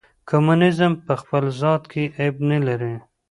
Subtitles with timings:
[0.29, 2.93] کمونیزم په خپل ذات کې عیب نه لري.